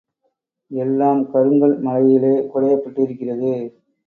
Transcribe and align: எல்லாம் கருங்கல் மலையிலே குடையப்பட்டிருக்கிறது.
எல்லாம் 0.71 1.21
கருங்கல் 1.31 1.75
மலையிலே 1.79 2.33
குடையப்பட்டிருக்கிறது. 2.53 3.53